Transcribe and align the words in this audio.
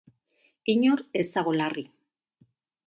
Inor 0.75 1.03
ez 1.21 1.27
dago 1.37 1.55
larri. 1.61 1.87